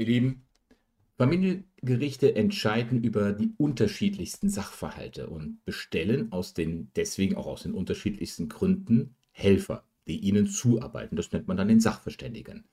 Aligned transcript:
Ihr 0.00 0.06
Lieben, 0.06 0.46
Familiengerichte 1.18 2.34
entscheiden 2.34 3.04
über 3.04 3.34
die 3.34 3.52
unterschiedlichsten 3.58 4.48
Sachverhalte 4.48 5.28
und 5.28 5.62
bestellen 5.66 6.32
aus 6.32 6.54
den, 6.54 6.90
deswegen 6.96 7.36
auch 7.36 7.46
aus 7.46 7.64
den 7.64 7.74
unterschiedlichsten 7.74 8.48
Gründen 8.48 9.14
Helfer, 9.30 9.84
die 10.08 10.18
ihnen 10.20 10.46
zuarbeiten. 10.46 11.16
Das 11.16 11.30
nennt 11.32 11.48
man 11.48 11.58
dann 11.58 11.68
den 11.68 11.80
Sachverständigen. 11.80 12.64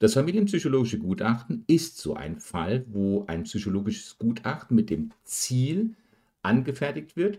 Das 0.00 0.14
familienpsychologische 0.14 0.98
Gutachten 0.98 1.62
ist 1.68 1.98
so 1.98 2.14
ein 2.14 2.40
Fall, 2.40 2.84
wo 2.88 3.24
ein 3.26 3.44
psychologisches 3.44 4.18
Gutachten 4.18 4.74
mit 4.74 4.90
dem 4.90 5.12
Ziel 5.22 5.94
angefertigt 6.42 7.14
wird, 7.14 7.38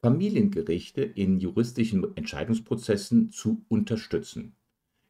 Familiengerichte 0.00 1.02
in 1.02 1.38
juristischen 1.38 2.16
Entscheidungsprozessen 2.16 3.30
zu 3.30 3.62
unterstützen. 3.68 4.54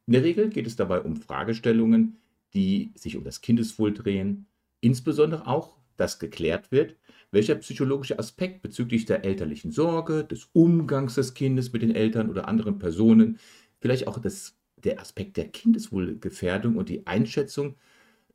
In 0.08 0.14
der 0.14 0.24
Regel 0.24 0.48
geht 0.48 0.66
es 0.66 0.74
dabei 0.74 1.02
um 1.02 1.14
Fragestellungen, 1.14 2.16
die 2.54 2.92
sich 2.96 3.16
um 3.16 3.24
das 3.24 3.40
Kindeswohl 3.40 3.92
drehen, 3.92 4.46
insbesondere 4.80 5.46
auch, 5.46 5.76
dass 5.96 6.18
geklärt 6.18 6.72
wird, 6.72 6.96
welcher 7.30 7.54
psychologische 7.56 8.18
Aspekt 8.18 8.62
bezüglich 8.62 9.04
der 9.04 9.24
elterlichen 9.24 9.70
Sorge, 9.70 10.24
des 10.24 10.48
Umgangs 10.52 11.14
des 11.14 11.34
Kindes 11.34 11.72
mit 11.72 11.82
den 11.82 11.94
Eltern 11.94 12.30
oder 12.30 12.48
anderen 12.48 12.78
Personen, 12.78 13.38
vielleicht 13.80 14.06
auch 14.06 14.18
das, 14.18 14.56
der 14.76 15.00
Aspekt 15.00 15.36
der 15.36 15.48
Kindeswohlgefährdung 15.48 16.76
und 16.76 16.88
die 16.88 17.06
Einschätzung 17.06 17.76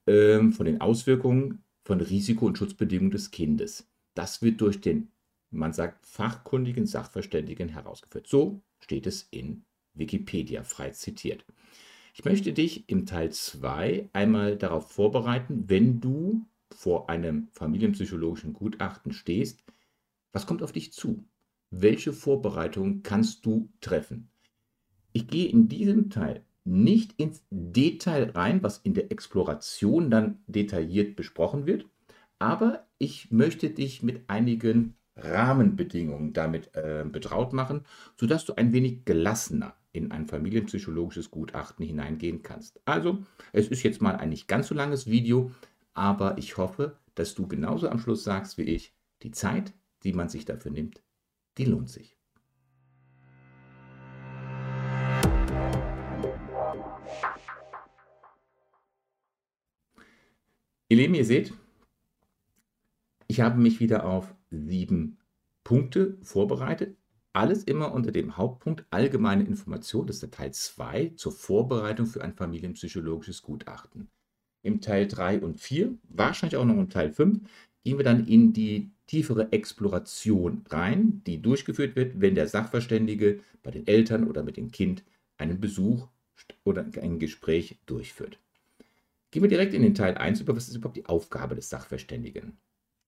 äh, 0.05 0.51
von 0.51 0.65
den 0.65 0.79
Auswirkungen 0.81 1.63
von 1.83 2.01
Risiko- 2.01 2.45
und 2.45 2.57
Schutzbedingungen 2.57 3.11
des 3.11 3.31
Kindes. 3.31 3.87
Das 4.13 4.41
wird 4.41 4.61
durch 4.61 4.81
den, 4.81 5.09
man 5.51 5.73
sagt, 5.73 6.05
fachkundigen 6.05 6.85
Sachverständigen 6.85 7.69
herausgeführt. 7.69 8.27
So 8.27 8.61
steht 8.79 9.07
es 9.07 9.27
in 9.31 9.63
Wikipedia 9.93 10.63
frei 10.63 10.91
zitiert. 10.91 11.45
Ich 12.17 12.23
möchte 12.23 12.53
dich 12.53 12.87
im 12.87 13.05
Teil 13.05 13.33
2 13.33 14.07
einmal 14.13 14.55
darauf 14.55 14.89
vorbereiten, 14.89 15.65
wenn 15.67 15.99
du 15.99 16.47
vor 16.71 17.09
einem 17.09 17.49
familienpsychologischen 17.51 18.53
Gutachten 18.53 19.11
stehst, 19.11 19.65
was 20.31 20.47
kommt 20.47 20.63
auf 20.63 20.71
dich 20.71 20.93
zu? 20.93 21.25
Welche 21.71 22.13
Vorbereitungen 22.13 23.03
kannst 23.03 23.45
du 23.45 23.67
treffen? 23.81 24.29
Ich 25.11 25.27
gehe 25.27 25.49
in 25.49 25.67
diesem 25.67 26.09
Teil 26.09 26.45
nicht 26.63 27.19
ins 27.19 27.43
Detail 27.49 28.29
rein, 28.29 28.63
was 28.63 28.77
in 28.77 28.93
der 28.93 29.11
Exploration 29.11 30.09
dann 30.09 30.39
detailliert 30.47 31.17
besprochen 31.17 31.65
wird, 31.67 31.85
aber 32.39 32.87
ich 32.97 33.29
möchte 33.29 33.71
dich 33.71 34.03
mit 34.03 34.29
einigen 34.29 34.95
Rahmenbedingungen 35.17 36.31
damit 36.31 36.73
äh, 36.75 37.03
betraut 37.05 37.51
machen, 37.51 37.81
sodass 38.17 38.45
du 38.45 38.53
ein 38.53 38.71
wenig 38.71 39.03
gelassener 39.03 39.75
in 39.95 40.11
ein 40.11 40.27
familienpsychologisches 40.27 41.31
Gutachten 41.31 41.85
hineingehen 41.85 42.43
kannst. 42.43 42.81
Also, 42.85 43.23
es 43.53 43.69
ist 43.69 43.83
jetzt 43.83 44.01
mal 44.01 44.15
ein 44.15 44.29
nicht 44.29 44.47
ganz 44.47 44.67
so 44.67 44.75
langes 44.75 45.07
Video, 45.07 45.51
aber 45.93 46.37
ich 46.37 46.57
hoffe, 46.57 46.97
dass 47.15 47.33
du 47.33 47.47
genauso 47.47 47.89
am 47.89 47.99
Schluss 47.99 48.23
sagst 48.23 48.57
wie 48.57 48.63
ich, 48.63 48.93
die 49.23 49.31
Zeit, 49.31 49.73
die 50.03 50.13
man 50.13 50.29
sich 50.29 50.45
dafür 50.45 50.71
nimmt, 50.71 51.01
die 51.57 51.65
lohnt 51.65 51.89
sich. 51.89 52.17
Ihr 60.87 60.97
Lieben, 60.97 61.15
ihr 61.15 61.25
seht, 61.25 61.53
ich 63.27 63.41
habe 63.41 63.59
mich 63.59 63.79
wieder 63.79 64.05
auf 64.05 64.35
sieben 64.51 65.17
Punkte 65.63 66.17
vorbereitet. 66.21 66.95
Alles 67.35 67.65
immer 67.65 67.93
unter 67.93 68.13
dem 68.13 68.37
Hauptpunkt 68.37 68.85
allgemeine 68.91 69.43
Information, 69.43 70.07
das 70.07 70.15
ist 70.15 70.23
der 70.23 70.31
Teil 70.31 70.53
2 70.53 71.15
zur 71.17 71.33
Vorbereitung 71.33 72.05
für 72.05 72.23
ein 72.23 72.33
familienpsychologisches 72.33 73.41
Gutachten. 73.41 74.07
Im 74.63 74.79
Teil 74.79 75.05
3 75.05 75.41
und 75.41 75.59
4, 75.59 75.97
wahrscheinlich 76.07 76.55
auch 76.55 76.63
noch 76.63 76.77
im 76.77 76.89
Teil 76.89 77.11
5, 77.11 77.41
gehen 77.83 77.97
wir 77.97 78.05
dann 78.05 78.25
in 78.25 78.53
die 78.53 78.89
tiefere 79.05 79.51
Exploration 79.51 80.63
rein, 80.69 81.23
die 81.27 81.41
durchgeführt 81.41 81.97
wird, 81.97 82.21
wenn 82.21 82.35
der 82.35 82.47
Sachverständige 82.47 83.41
bei 83.63 83.71
den 83.71 83.85
Eltern 83.85 84.29
oder 84.29 84.41
mit 84.41 84.55
dem 84.55 84.71
Kind 84.71 85.03
einen 85.37 85.59
Besuch 85.59 86.07
oder 86.63 86.85
ein 87.01 87.19
Gespräch 87.19 87.79
durchführt. 87.85 88.39
Gehen 89.31 89.43
wir 89.43 89.49
direkt 89.49 89.73
in 89.73 89.81
den 89.81 89.93
Teil 89.93 90.17
1 90.17 90.39
über, 90.39 90.55
was 90.55 90.69
ist 90.69 90.77
überhaupt 90.77 90.95
die 90.95 91.07
Aufgabe 91.07 91.55
des 91.55 91.69
Sachverständigen? 91.69 92.57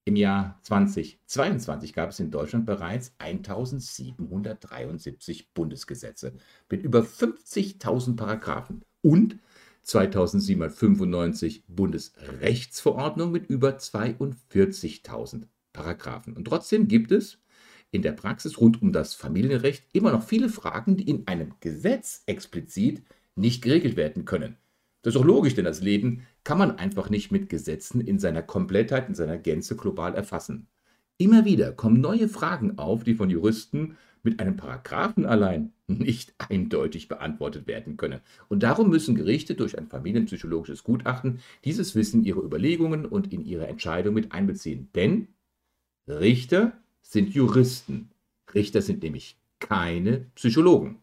Im 0.08 0.16
Jahr 0.16 0.58
2022 0.62 1.92
gab 1.92 2.08
es 2.08 2.18
in 2.18 2.30
Deutschland 2.30 2.64
bereits 2.64 3.12
1773 3.18 5.52
Bundesgesetze 5.52 6.32
mit 6.70 6.82
über 6.82 7.00
50.000 7.00 8.16
Paragraphen 8.16 8.80
und 9.02 9.36
2795 9.82 11.64
Bundesrechtsverordnungen 11.68 13.34
mit 13.34 13.50
über 13.50 13.76
42.000 13.76 15.42
Paragraphen. 15.74 16.32
Und 16.32 16.46
trotzdem 16.46 16.88
gibt 16.88 17.12
es 17.12 17.36
in 17.90 18.00
der 18.00 18.12
Praxis 18.12 18.58
rund 18.58 18.80
um 18.80 18.94
das 18.94 19.12
Familienrecht 19.12 19.84
immer 19.92 20.10
noch 20.10 20.22
viele 20.22 20.48
Fragen, 20.48 20.96
die 20.96 21.10
in 21.10 21.26
einem 21.26 21.52
Gesetz 21.60 22.22
explizit 22.24 23.02
nicht 23.34 23.60
geregelt 23.60 23.98
werden 23.98 24.24
können. 24.24 24.56
Das 25.02 25.14
ist 25.14 25.20
auch 25.20 25.26
logisch, 25.26 25.54
denn 25.54 25.66
das 25.66 25.82
Leben 25.82 26.26
kann 26.48 26.56
man 26.56 26.78
einfach 26.78 27.10
nicht 27.10 27.30
mit 27.30 27.50
Gesetzen 27.50 28.00
in 28.00 28.18
seiner 28.18 28.40
Komplettheit, 28.40 29.06
in 29.06 29.14
seiner 29.14 29.36
Gänze 29.36 29.76
global 29.76 30.14
erfassen. 30.14 30.66
Immer 31.18 31.44
wieder 31.44 31.72
kommen 31.72 32.00
neue 32.00 32.26
Fragen 32.26 32.78
auf, 32.78 33.04
die 33.04 33.14
von 33.14 33.28
Juristen 33.28 33.98
mit 34.22 34.40
einem 34.40 34.56
Paragraphen 34.56 35.26
allein 35.26 35.74
nicht 35.88 36.34
eindeutig 36.38 37.06
beantwortet 37.06 37.66
werden 37.66 37.98
können. 37.98 38.22
Und 38.48 38.62
darum 38.62 38.88
müssen 38.88 39.14
Gerichte 39.14 39.56
durch 39.56 39.76
ein 39.76 39.88
familienpsychologisches 39.88 40.84
Gutachten 40.84 41.40
dieses 41.66 41.94
Wissen, 41.94 42.24
ihre 42.24 42.40
Überlegungen 42.40 43.04
und 43.04 43.30
in 43.30 43.44
ihre 43.44 43.66
Entscheidung 43.66 44.14
mit 44.14 44.32
einbeziehen. 44.32 44.88
Denn 44.94 45.28
Richter 46.06 46.72
sind 47.02 47.34
Juristen. 47.34 48.08
Richter 48.54 48.80
sind 48.80 49.02
nämlich 49.02 49.36
keine 49.58 50.30
Psychologen. 50.34 50.96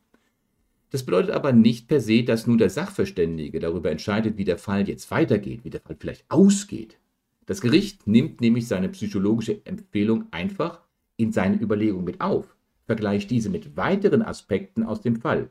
Das 0.95 1.03
bedeutet 1.03 1.31
aber 1.31 1.51
nicht 1.51 1.89
per 1.89 1.99
se, 1.99 2.23
dass 2.23 2.47
nur 2.47 2.55
der 2.55 2.69
Sachverständige 2.69 3.59
darüber 3.59 3.91
entscheidet, 3.91 4.37
wie 4.37 4.45
der 4.45 4.57
Fall 4.57 4.87
jetzt 4.87 5.11
weitergeht, 5.11 5.65
wie 5.65 5.69
der 5.69 5.81
Fall 5.81 5.97
vielleicht 5.99 6.23
ausgeht. 6.29 6.97
Das 7.45 7.59
Gericht 7.59 8.07
nimmt 8.07 8.39
nämlich 8.39 8.65
seine 8.69 8.87
psychologische 8.87 9.59
Empfehlung 9.65 10.27
einfach 10.31 10.79
in 11.17 11.33
seine 11.33 11.61
Überlegung 11.61 12.05
mit 12.05 12.21
auf, 12.21 12.55
vergleicht 12.85 13.29
diese 13.29 13.49
mit 13.49 13.75
weiteren 13.75 14.21
Aspekten 14.21 14.83
aus 14.83 15.01
dem 15.01 15.17
Fall. 15.17 15.49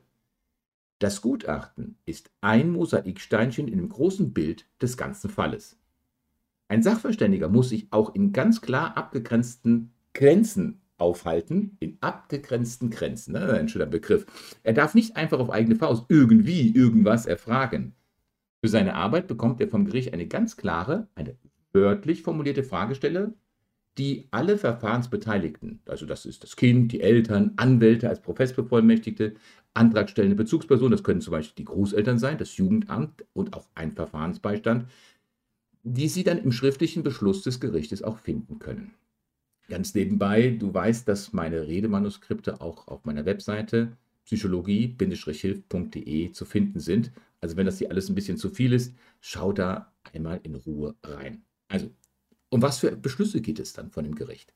Das 0.98 1.20
Gutachten 1.20 1.98
ist 2.06 2.30
ein 2.40 2.70
Mosaiksteinchen 2.70 3.68
in 3.68 3.76
dem 3.76 3.90
großen 3.90 4.32
Bild 4.32 4.64
des 4.80 4.96
ganzen 4.96 5.28
Falles. 5.28 5.78
Ein 6.68 6.82
Sachverständiger 6.82 7.50
muss 7.50 7.68
sich 7.68 7.88
auch 7.90 8.14
in 8.14 8.32
ganz 8.32 8.62
klar 8.62 8.96
abgegrenzten 8.96 9.92
Grenzen 10.14 10.80
aufhalten, 11.04 11.76
in 11.80 11.98
abgegrenzten 12.00 12.90
Grenzen. 12.90 13.32
Ne? 13.32 13.52
Ein 13.52 13.68
schöner 13.68 13.86
Begriff. 13.86 14.26
Er 14.62 14.72
darf 14.72 14.94
nicht 14.94 15.16
einfach 15.16 15.38
auf 15.38 15.50
eigene 15.50 15.76
Faust 15.76 16.06
irgendwie 16.08 16.74
irgendwas 16.74 17.26
erfragen. 17.26 17.94
Für 18.62 18.68
seine 18.68 18.94
Arbeit 18.94 19.26
bekommt 19.26 19.60
er 19.60 19.68
vom 19.68 19.84
Gericht 19.84 20.14
eine 20.14 20.26
ganz 20.26 20.56
klare, 20.56 21.08
eine 21.14 21.36
wörtlich 21.74 22.22
formulierte 22.22 22.64
Fragestelle, 22.64 23.34
die 23.98 24.26
alle 24.30 24.56
Verfahrensbeteiligten, 24.58 25.80
also 25.86 26.06
das 26.06 26.26
ist 26.26 26.42
das 26.42 26.56
Kind, 26.56 26.90
die 26.90 27.00
Eltern, 27.00 27.52
Anwälte 27.56 28.08
als 28.08 28.22
Prozessbevollmächtigte, 28.22 29.34
antragstellende 29.74 30.34
Bezugspersonen, 30.34 30.92
das 30.92 31.04
können 31.04 31.20
zum 31.20 31.32
Beispiel 31.32 31.56
die 31.58 31.66
Großeltern 31.66 32.18
sein, 32.18 32.38
das 32.38 32.56
Jugendamt 32.56 33.24
und 33.34 33.54
auch 33.54 33.68
ein 33.74 33.92
Verfahrensbeistand, 33.92 34.86
die 35.82 36.08
sie 36.08 36.24
dann 36.24 36.38
im 36.38 36.50
schriftlichen 36.50 37.02
Beschluss 37.02 37.42
des 37.42 37.60
Gerichtes 37.60 38.02
auch 38.02 38.18
finden 38.18 38.58
können. 38.58 38.94
Ganz 39.68 39.94
nebenbei, 39.94 40.50
du 40.50 40.74
weißt, 40.74 41.08
dass 41.08 41.32
meine 41.32 41.66
Redemanuskripte 41.66 42.60
auch 42.60 42.88
auf 42.88 43.04
meiner 43.04 43.24
Webseite 43.24 43.96
psychologie-hilf.de 44.24 46.32
zu 46.32 46.44
finden 46.44 46.80
sind. 46.80 47.12
Also 47.40 47.56
wenn 47.56 47.66
das 47.66 47.78
hier 47.78 47.90
alles 47.90 48.08
ein 48.08 48.14
bisschen 48.14 48.36
zu 48.36 48.50
viel 48.50 48.72
ist, 48.72 48.94
schau 49.20 49.52
da 49.52 49.92
einmal 50.12 50.40
in 50.42 50.54
Ruhe 50.54 50.94
rein. 51.02 51.42
Also, 51.68 51.90
um 52.50 52.62
was 52.62 52.78
für 52.78 52.96
Beschlüsse 52.96 53.40
geht 53.40 53.58
es 53.58 53.72
dann 53.72 53.90
von 53.90 54.04
dem 54.04 54.14
Gericht? 54.14 54.52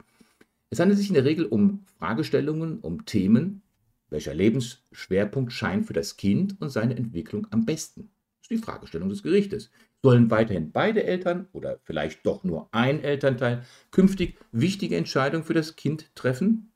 Es 0.70 0.78
handelt 0.78 0.98
sich 0.98 1.08
in 1.08 1.14
der 1.14 1.24
Regel 1.24 1.46
um 1.46 1.84
Fragestellungen, 1.98 2.80
um 2.80 3.06
Themen, 3.06 3.62
welcher 4.10 4.34
Lebensschwerpunkt 4.34 5.52
scheint 5.52 5.86
für 5.86 5.94
das 5.94 6.16
Kind 6.16 6.60
und 6.60 6.70
seine 6.70 6.96
Entwicklung 6.96 7.46
am 7.50 7.64
besten. 7.64 8.10
Das 8.40 8.50
ist 8.50 8.50
die 8.50 8.58
Fragestellung 8.58 9.08
des 9.08 9.22
Gerichtes. 9.22 9.70
Sollen 10.04 10.30
weiterhin 10.30 10.70
beide 10.70 11.04
Eltern 11.04 11.48
oder 11.52 11.80
vielleicht 11.82 12.24
doch 12.24 12.44
nur 12.44 12.68
ein 12.72 13.02
Elternteil 13.02 13.64
künftig 13.90 14.38
wichtige 14.52 14.96
Entscheidungen 14.96 15.44
für 15.44 15.54
das 15.54 15.74
Kind 15.74 16.14
treffen? 16.14 16.72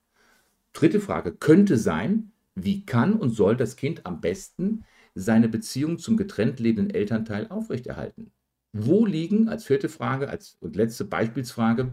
Dritte 0.73 1.01
Frage 1.01 1.33
könnte 1.33 1.77
sein, 1.77 2.33
wie 2.55 2.85
kann 2.85 3.15
und 3.15 3.31
soll 3.31 3.57
das 3.57 3.77
Kind 3.77 4.07
am 4.07 4.21
besten 4.21 4.85
seine 5.15 5.49
Beziehung 5.49 5.99
zum 5.99 6.17
getrennt 6.17 6.59
lebenden 6.59 6.95
Elternteil 6.95 7.47
aufrechterhalten? 7.49 8.33
Wo 8.73 9.07
liegen, 9.07 9.49
als 9.49 9.65
vierte 9.65 9.89
Frage 9.89 10.29
als, 10.29 10.57
und 10.61 10.77
letzte 10.77 11.05
Beispielsfrage, 11.05 11.93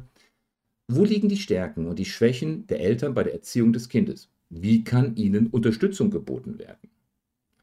wo 0.87 1.05
liegen 1.05 1.29
die 1.29 1.37
Stärken 1.37 1.85
und 1.87 1.99
die 1.99 2.05
Schwächen 2.05 2.65
der 2.67 2.79
Eltern 2.79 3.13
bei 3.13 3.23
der 3.23 3.33
Erziehung 3.33 3.73
des 3.73 3.89
Kindes? 3.89 4.29
Wie 4.49 4.83
kann 4.83 5.15
ihnen 5.15 5.47
Unterstützung 5.47 6.09
geboten 6.09 6.57
werden? 6.57 6.89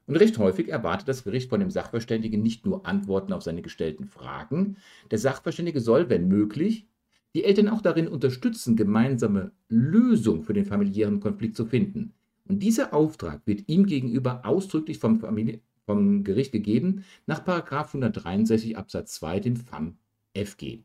Und 0.06 0.16
recht 0.16 0.38
häufig 0.38 0.68
erwartet 0.68 1.08
das 1.08 1.24
Gericht 1.24 1.48
von 1.48 1.58
dem 1.58 1.70
Sachverständigen 1.70 2.40
nicht 2.40 2.64
nur 2.64 2.86
Antworten 2.86 3.32
auf 3.32 3.42
seine 3.42 3.62
gestellten 3.62 4.04
Fragen. 4.04 4.76
Der 5.10 5.18
Sachverständige 5.18 5.80
soll, 5.80 6.08
wenn 6.08 6.28
möglich, 6.28 6.86
die 7.34 7.44
Eltern 7.44 7.68
auch 7.68 7.82
darin 7.82 8.06
unterstützen, 8.06 8.76
gemeinsame 8.76 9.50
Lösungen 9.68 10.44
für 10.44 10.54
den 10.54 10.64
familiären 10.64 11.20
Konflikt 11.20 11.56
zu 11.56 11.66
finden. 11.66 12.14
Und 12.48 12.62
dieser 12.62 12.94
Auftrag 12.94 13.42
wird 13.46 13.68
ihm 13.68 13.86
gegenüber 13.86 14.46
ausdrücklich 14.46 14.98
vom, 14.98 15.18
Familie, 15.18 15.60
vom 15.84 16.22
Gericht 16.22 16.52
gegeben 16.52 17.04
nach 17.26 17.44
163 17.44 18.78
Absatz 18.78 19.14
2 19.14 19.40
dem 19.40 19.56
FAM 19.56 19.98
FG. 20.34 20.84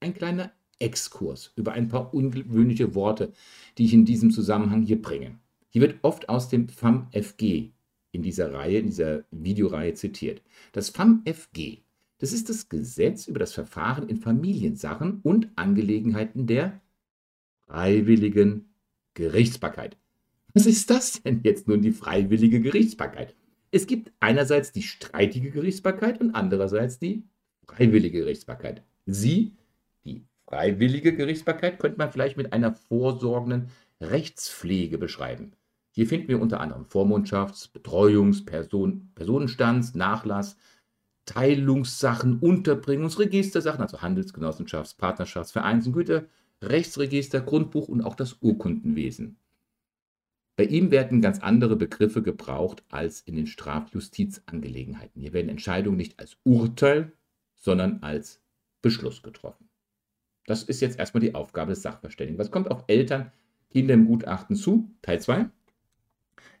Ein 0.00 0.14
kleiner 0.14 0.50
Exkurs 0.78 1.52
über 1.56 1.72
ein 1.72 1.88
paar 1.88 2.14
ungewöhnliche 2.14 2.94
Worte, 2.94 3.32
die 3.76 3.84
ich 3.84 3.92
in 3.92 4.06
diesem 4.06 4.30
Zusammenhang 4.30 4.82
hier 4.82 5.00
bringe. 5.00 5.38
Hier 5.68 5.82
wird 5.82 5.98
oft 6.02 6.30
aus 6.30 6.48
dem 6.48 6.68
FAM 6.68 7.08
FG 7.12 7.70
in 8.12 8.22
dieser 8.22 8.52
Reihe, 8.52 8.78
in 8.78 8.86
dieser 8.86 9.24
Videoreihe 9.30 9.94
zitiert. 9.94 10.42
Das 10.72 10.90
FAMFG, 10.90 11.78
das 12.18 12.32
ist 12.32 12.48
das 12.48 12.68
Gesetz 12.68 13.26
über 13.26 13.40
das 13.40 13.52
Verfahren 13.52 14.08
in 14.08 14.18
Familiensachen 14.18 15.20
und 15.22 15.48
Angelegenheiten 15.56 16.46
der 16.46 16.80
freiwilligen 17.66 18.66
Gerichtsbarkeit. 19.14 19.96
Was 20.54 20.66
ist 20.66 20.90
das 20.90 21.22
denn 21.22 21.40
jetzt 21.42 21.66
nun, 21.66 21.80
die 21.80 21.92
freiwillige 21.92 22.60
Gerichtsbarkeit? 22.60 23.34
Es 23.70 23.86
gibt 23.86 24.12
einerseits 24.20 24.70
die 24.72 24.82
streitige 24.82 25.50
Gerichtsbarkeit 25.50 26.20
und 26.20 26.34
andererseits 26.34 26.98
die 26.98 27.24
freiwillige 27.64 28.20
Gerichtsbarkeit. 28.20 28.82
Sie, 29.06 29.56
die 30.04 30.26
freiwillige 30.46 31.14
Gerichtsbarkeit, 31.14 31.78
könnte 31.78 31.98
man 31.98 32.12
vielleicht 32.12 32.36
mit 32.36 32.52
einer 32.52 32.74
vorsorgenden 32.74 33.70
Rechtspflege 34.00 34.98
beschreiben. 34.98 35.52
Hier 35.94 36.06
finden 36.06 36.28
wir 36.28 36.40
unter 36.40 36.60
anderem 36.60 36.86
Vormundschafts-, 36.86 37.70
Betreuungs-, 37.72 38.44
Person, 38.44 39.10
Personenstands-, 39.14 39.94
Nachlass-, 39.94 40.56
Teilungssachen, 41.26 42.38
Unterbringungsregistersachen, 42.38 43.82
also 43.82 44.00
Handelsgenossenschafts-, 44.00 44.96
Partnerschafts-, 44.98 45.52
Vereins- 45.52 45.86
und 45.86 45.92
Güter, 45.92 46.24
Rechtsregister, 46.62 47.42
Grundbuch 47.42 47.88
und 47.88 48.02
auch 48.02 48.14
das 48.14 48.38
Urkundenwesen. 48.40 49.36
Bei 50.56 50.64
ihm 50.64 50.90
werden 50.90 51.20
ganz 51.20 51.40
andere 51.40 51.76
Begriffe 51.76 52.22
gebraucht 52.22 52.84
als 52.90 53.20
in 53.20 53.36
den 53.36 53.46
Strafjustizangelegenheiten. 53.46 55.20
Hier 55.20 55.32
werden 55.32 55.48
Entscheidungen 55.48 55.96
nicht 55.96 56.18
als 56.18 56.36
Urteil, 56.44 57.12
sondern 57.54 58.02
als 58.02 58.40
Beschluss 58.80 59.22
getroffen. 59.22 59.68
Das 60.46 60.62
ist 60.62 60.80
jetzt 60.80 60.98
erstmal 60.98 61.20
die 61.20 61.34
Aufgabe 61.34 61.70
des 61.70 61.82
Sachverständigen. 61.82 62.38
Was 62.38 62.50
kommt 62.50 62.70
auf 62.70 62.84
Eltern, 62.86 63.30
Kinder 63.70 63.94
im 63.94 64.06
Gutachten 64.06 64.56
zu? 64.56 64.90
Teil 65.02 65.20
2. 65.20 65.50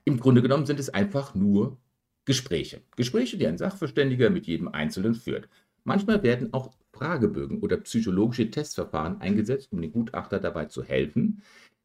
Im 0.04 0.18
Grunde 0.18 0.42
genommen 0.42 0.66
sind 0.66 0.80
es 0.80 0.90
einfach 0.90 1.34
nur 1.34 1.78
Gespräche. 2.24 2.82
Gespräche, 2.96 3.36
die 3.36 3.46
ein 3.46 3.58
Sachverständiger 3.58 4.30
mit 4.30 4.46
jedem 4.46 4.68
Einzelnen 4.68 5.14
führt. 5.14 5.48
Manchmal 5.84 6.22
werden 6.22 6.52
auch 6.52 6.72
Fragebögen 6.92 7.60
oder 7.60 7.76
psychologische 7.78 8.50
Testverfahren 8.50 9.20
eingesetzt, 9.20 9.72
um 9.72 9.80
den 9.80 9.92
Gutachter 9.92 10.38
dabei 10.38 10.66
zu 10.66 10.84
helfen, 10.84 11.42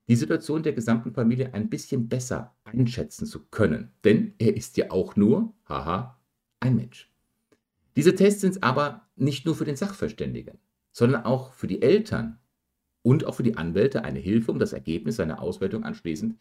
die 0.07 0.15
Situation 0.15 0.63
der 0.63 0.73
gesamten 0.73 1.11
Familie 1.11 1.53
ein 1.53 1.69
bisschen 1.69 2.07
besser 2.07 2.55
einschätzen 2.63 3.25
zu 3.25 3.45
können. 3.47 3.91
Denn 4.03 4.33
er 4.37 4.55
ist 4.55 4.77
ja 4.77 4.91
auch 4.91 5.15
nur, 5.15 5.53
haha, 5.67 6.19
ein 6.59 6.75
Mensch. 6.75 7.11
Diese 7.95 8.15
Tests 8.15 8.41
sind 8.41 8.63
aber 8.63 9.07
nicht 9.15 9.45
nur 9.45 9.55
für 9.55 9.65
den 9.65 9.75
Sachverständigen, 9.75 10.59
sondern 10.91 11.23
auch 11.23 11.53
für 11.53 11.67
die 11.67 11.81
Eltern 11.81 12.39
und 13.01 13.25
auch 13.25 13.35
für 13.35 13.43
die 13.43 13.57
Anwälte 13.57 14.03
eine 14.03 14.19
Hilfe, 14.19 14.51
um 14.51 14.59
das 14.59 14.73
Ergebnis 14.73 15.15
seiner 15.15 15.41
Auswertung 15.41 15.83
anschließend 15.83 16.37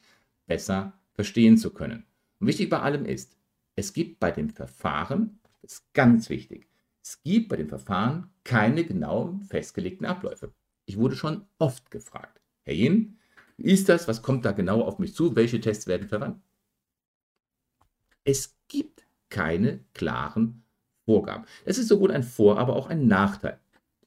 besser 0.47 0.93
verstehen 1.17 1.59
zu 1.59 1.71
können. 1.71 2.05
Und 2.39 2.47
wichtig 2.47 2.71
bei 2.71 2.81
allem 2.81 3.05
ist, 3.05 3.37
es 3.75 3.93
gibt 3.93 4.21
bei 4.21 4.31
dem 4.31 4.51
Verfahren, 4.51 5.41
das 5.63 5.73
ist 5.73 5.93
ganz 5.95 6.31
wichtig, 6.31 6.69
es 7.03 7.23
gibt 7.23 7.49
bei 7.49 7.57
dem 7.57 7.69
Verfahren 7.69 8.31
keine 8.45 8.85
genauen 8.85 9.43
festgelegten 9.43 10.07
Abläufe. 10.07 10.53
Ich 10.85 10.99
wurde 10.99 11.17
schon 11.17 11.47
oft 11.59 11.91
gefragt, 11.91 12.41
Herr 12.63 12.75
Jen, 12.75 13.19
wie 13.57 13.73
ist 13.73 13.89
das? 13.89 14.07
Was 14.07 14.23
kommt 14.23 14.45
da 14.45 14.53
genau 14.53 14.83
auf 14.83 14.99
mich 14.99 15.15
zu? 15.15 15.35
Welche 15.35 15.61
Tests 15.61 15.87
werden 15.87 16.09
verwandt? 16.09 16.41
Es 18.25 18.57
gibt 18.69 19.07
keine 19.31 19.81
klaren 19.95 20.65
Vorgaben. 21.05 21.45
Das 21.65 21.79
ist 21.79 21.89
sowohl 21.89 22.11
ein 22.11 22.23
Vor-, 22.23 22.59
aber 22.59 22.77
auch 22.77 22.89
ein 22.89 23.07
Nachteil. 23.07 23.59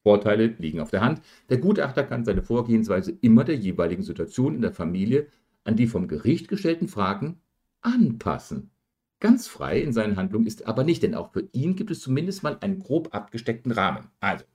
Vorteile 0.03 0.47
liegen 0.47 0.79
auf 0.79 0.91
der 0.91 1.01
Hand. 1.01 1.21
Der 1.49 1.57
Gutachter 1.57 2.03
kann 2.03 2.25
seine 2.25 2.43
Vorgehensweise 2.43 3.11
immer 3.21 3.43
der 3.43 3.55
jeweiligen 3.55 4.03
Situation 4.03 4.55
in 4.55 4.61
der 4.61 4.71
Familie 4.71 5.27
an 5.69 5.75
die 5.75 5.87
vom 5.87 6.07
Gericht 6.07 6.47
gestellten 6.47 6.87
Fragen 6.87 7.39
anpassen. 7.81 8.71
Ganz 9.19 9.47
frei 9.47 9.79
in 9.79 9.93
seinen 9.93 10.17
Handlungen 10.17 10.47
ist 10.47 10.61
er 10.61 10.69
aber 10.69 10.83
nicht, 10.83 11.03
denn 11.03 11.13
auch 11.13 11.31
für 11.31 11.47
ihn 11.51 11.75
gibt 11.75 11.91
es 11.91 11.99
zumindest 11.99 12.41
mal 12.41 12.57
einen 12.59 12.79
grob 12.79 13.13
abgesteckten 13.13 13.71
Rahmen. 13.71 14.07
Also, 14.19 14.45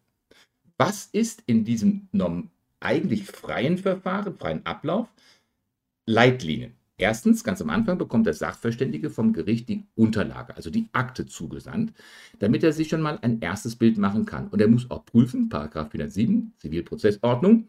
was 0.77 1.07
ist 1.07 1.45
in 1.47 1.65
diesem 1.65 2.09
eigentlich 2.81 3.27
freien 3.27 3.79
Verfahren, 3.79 4.35
freien 4.35 4.67
Ablauf? 4.67 5.09
Leitlinien. 6.05 6.73
Erstens, 6.97 7.45
ganz 7.45 7.63
am 7.63 7.71
Anfang 7.71 7.97
bekommt 7.97 8.27
der 8.27 8.35
Sachverständige 8.35 9.09
vom 9.09 9.33
Gericht 9.33 9.69
die 9.69 9.85
Unterlage, 9.95 10.57
also 10.57 10.71
die 10.71 10.89
Akte 10.93 11.27
zugesandt, 11.27 11.93
damit 12.41 12.65
er 12.65 12.73
sich 12.73 12.89
schon 12.89 13.03
mal 13.03 13.19
ein 13.23 13.41
erstes 13.41 13.77
Bild 13.77 13.99
machen 13.99 14.27
kann. 14.27 14.49
Und 14.49 14.61
er 14.61 14.69
muss 14.69 14.91
auch 14.91 15.05
prüfen, 15.05 15.49
Paragraph 15.49 15.93
407 15.93 16.55
Zivilprozessordnung, 16.59 17.69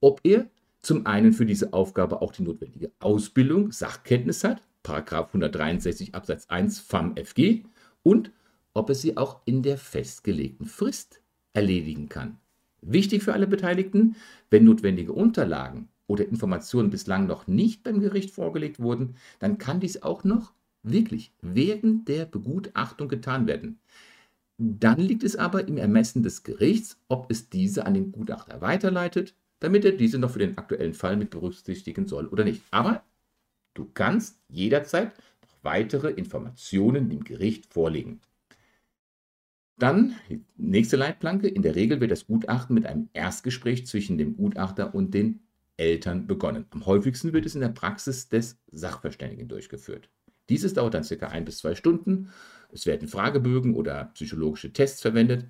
ob 0.00 0.20
er 0.22 0.48
zum 0.84 1.06
einen 1.06 1.32
für 1.32 1.46
diese 1.46 1.72
Aufgabe 1.72 2.20
auch 2.20 2.32
die 2.32 2.42
notwendige 2.42 2.92
Ausbildung, 2.98 3.72
Sachkenntnis 3.72 4.44
hat, 4.44 4.60
Paragraph 4.82 5.28
163 5.28 6.14
Absatz 6.14 6.46
1 6.48 6.80
FAM 6.80 7.16
FG, 7.16 7.64
und 8.02 8.30
ob 8.74 8.90
er 8.90 8.94
sie 8.94 9.16
auch 9.16 9.40
in 9.46 9.62
der 9.62 9.78
festgelegten 9.78 10.66
Frist 10.66 11.20
erledigen 11.54 12.08
kann. 12.08 12.38
Wichtig 12.82 13.22
für 13.22 13.32
alle 13.32 13.46
Beteiligten, 13.46 14.16
wenn 14.50 14.64
notwendige 14.64 15.12
Unterlagen 15.12 15.88
oder 16.06 16.28
Informationen 16.28 16.90
bislang 16.90 17.26
noch 17.26 17.46
nicht 17.46 17.82
beim 17.82 18.00
Gericht 18.00 18.30
vorgelegt 18.30 18.78
wurden, 18.78 19.16
dann 19.38 19.56
kann 19.56 19.80
dies 19.80 20.02
auch 20.02 20.22
noch 20.22 20.52
wirklich 20.82 21.32
während 21.40 22.08
der 22.08 22.26
Begutachtung 22.26 23.08
getan 23.08 23.46
werden. 23.46 23.78
Dann 24.58 25.00
liegt 25.00 25.24
es 25.24 25.34
aber 25.34 25.66
im 25.66 25.78
Ermessen 25.78 26.22
des 26.22 26.42
Gerichts, 26.42 27.00
ob 27.08 27.30
es 27.30 27.48
diese 27.48 27.86
an 27.86 27.94
den 27.94 28.12
Gutachter 28.12 28.60
weiterleitet 28.60 29.34
damit 29.64 29.84
er 29.84 29.92
diese 29.92 30.18
noch 30.18 30.30
für 30.30 30.38
den 30.38 30.58
aktuellen 30.58 30.94
Fall 30.94 31.16
mit 31.16 31.30
berücksichtigen 31.30 32.06
soll 32.06 32.26
oder 32.26 32.44
nicht. 32.44 32.62
Aber 32.70 33.02
du 33.74 33.90
kannst 33.92 34.38
jederzeit 34.48 35.16
noch 35.42 35.56
weitere 35.62 36.10
Informationen 36.10 37.08
dem 37.08 37.24
Gericht 37.24 37.72
vorlegen. 37.72 38.20
Dann, 39.76 40.14
nächste 40.56 40.96
Leitplanke, 40.96 41.48
in 41.48 41.62
der 41.62 41.74
Regel 41.74 42.00
wird 42.00 42.12
das 42.12 42.26
Gutachten 42.26 42.74
mit 42.74 42.86
einem 42.86 43.08
Erstgespräch 43.12 43.86
zwischen 43.86 44.18
dem 44.18 44.36
Gutachter 44.36 44.94
und 44.94 45.14
den 45.14 45.40
Eltern 45.76 46.28
begonnen. 46.28 46.66
Am 46.70 46.86
häufigsten 46.86 47.32
wird 47.32 47.46
es 47.46 47.56
in 47.56 47.60
der 47.60 47.70
Praxis 47.70 48.28
des 48.28 48.58
Sachverständigen 48.70 49.48
durchgeführt. 49.48 50.08
Dieses 50.48 50.74
dauert 50.74 50.94
dann 50.94 51.04
circa 51.04 51.28
ein 51.28 51.44
bis 51.44 51.58
zwei 51.58 51.74
Stunden. 51.74 52.30
Es 52.70 52.86
werden 52.86 53.08
Fragebögen 53.08 53.74
oder 53.74 54.10
psychologische 54.14 54.72
Tests 54.72 55.00
verwendet. 55.00 55.46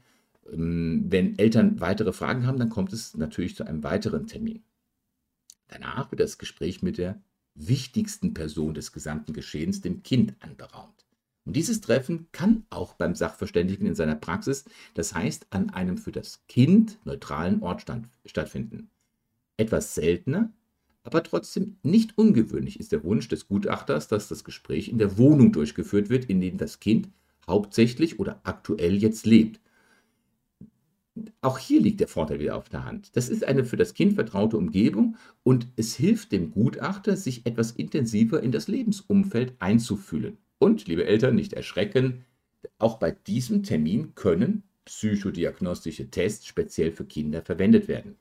Ähm, 0.53 1.05
wenn 1.09 1.39
Eltern 1.39 1.81
weitere 1.81 2.13
Fragen 2.13 2.47
haben, 2.47 2.59
dann 2.59 2.71
kommt 2.71 2.93
es 2.93 3.17
natürlich 3.17 3.57
zu 3.57 3.65
einem 3.65 3.83
weiteren 3.83 4.27
Termin. 4.27 4.63
Danach 5.69 6.11
wird 6.11 6.21
das 6.21 6.39
Gespräch 6.39 6.83
mit 6.83 6.99
der 6.99 7.21
wichtigsten 7.55 8.35
Person 8.35 8.75
des 8.75 8.93
gesamten 8.93 9.33
Geschehens, 9.33 9.81
dem 9.81 10.03
Kind, 10.03 10.35
anberaumt. 10.41 11.07
Und 11.45 11.57
dieses 11.57 11.81
Treffen 11.81 12.27
kann 12.33 12.65
auch 12.71 12.95
beim 12.95 13.15
Sachverständigen 13.15 13.87
in 13.87 13.95
seiner 13.95 14.15
Praxis, 14.15 14.65
das 14.95 15.15
heißt 15.15 15.47
an 15.51 15.71
einem 15.71 15.99
für 15.99 16.13
das 16.13 16.43
Kind 16.49 16.99
neutralen 17.05 17.63
Ort 17.63 17.85
stattfinden. 18.25 18.89
Etwas 19.57 19.95
seltener, 19.95 20.51
aber 21.05 21.23
trotzdem 21.23 21.77
nicht 21.83 22.17
ungewöhnlich 22.17 22.81
ist 22.81 22.93
der 22.93 23.05
Wunsch 23.05 23.29
des 23.29 23.47
Gutachters, 23.47 24.09
dass 24.09 24.29
das 24.29 24.43
Gespräch 24.43 24.89
in 24.89 24.99
der 24.99 25.19
Wohnung 25.19 25.53
durchgeführt 25.53 26.09
wird, 26.09 26.25
in 26.25 26.41
der 26.41 26.53
das 26.53 26.81
Kind 26.81 27.11
hauptsächlich 27.47 28.19
oder 28.19 28.41
aktuell 28.45 28.97
jetzt 28.97 29.27
lebt. 29.27 29.61
Auch 31.41 31.59
hier 31.59 31.81
liegt 31.81 32.01
der 32.01 32.09
Vorteil 32.09 32.41
wieder 32.41 32.57
auf 32.57 32.69
der 32.69 32.85
Hand. 32.85 33.17
Das 33.17 33.29
ist 33.29 33.45
eine 33.45 33.65
für 33.65 33.77
das 33.77 33.95
Kind 33.95 34.15
vertraute 34.15 34.57
Umgebung 34.57 35.17
und 35.43 35.69
es 35.77 35.95
hilft 35.95 36.33
dem 36.33 36.51
Gutachter, 36.51 37.17
sich 37.17 37.47
etwas 37.47 37.73
intensiver 37.73 38.43
in 38.43 38.53
das 38.53 38.69
Lebensumfeld 38.69 39.55
einzufühlen. 39.59 40.39
Und, 40.59 40.87
liebe 40.87 41.05
Eltern, 41.05 41.35
nicht 41.35 41.53
erschrecken, 41.53 42.25
auch 42.79 42.99
bei 42.99 43.11
diesem 43.11 43.63
Termin 43.63 44.15
können 44.15 44.63
psychodiagnostische 44.85 46.11
Tests 46.11 46.47
speziell 46.47 46.93
für 46.93 47.05
Kinder 47.05 47.43
verwendet 47.43 47.89
werden. 47.89 48.17